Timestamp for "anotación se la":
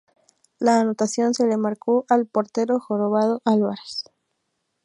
0.79-1.57